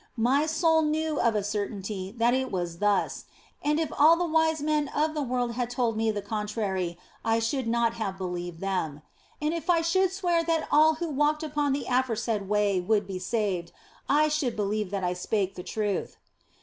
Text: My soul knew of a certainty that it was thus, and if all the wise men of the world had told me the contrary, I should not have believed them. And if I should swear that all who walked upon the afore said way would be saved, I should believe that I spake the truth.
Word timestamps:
My 0.17 0.47
soul 0.47 0.81
knew 0.81 1.19
of 1.19 1.35
a 1.35 1.43
certainty 1.43 2.11
that 2.17 2.33
it 2.33 2.51
was 2.51 2.79
thus, 2.79 3.25
and 3.63 3.79
if 3.79 3.93
all 3.95 4.15
the 4.17 4.25
wise 4.25 4.59
men 4.59 4.87
of 4.87 5.13
the 5.13 5.21
world 5.21 5.51
had 5.51 5.69
told 5.69 5.95
me 5.95 6.09
the 6.09 6.23
contrary, 6.23 6.97
I 7.23 7.37
should 7.37 7.67
not 7.67 7.93
have 8.01 8.17
believed 8.17 8.61
them. 8.61 9.03
And 9.39 9.53
if 9.53 9.69
I 9.69 9.81
should 9.81 10.11
swear 10.11 10.43
that 10.43 10.67
all 10.71 10.95
who 10.95 11.07
walked 11.07 11.43
upon 11.43 11.71
the 11.73 11.85
afore 11.87 12.15
said 12.15 12.49
way 12.49 12.79
would 12.81 13.05
be 13.05 13.19
saved, 13.19 13.73
I 14.09 14.27
should 14.27 14.55
believe 14.55 14.89
that 14.89 15.03
I 15.03 15.13
spake 15.13 15.53
the 15.53 15.61
truth. 15.61 16.17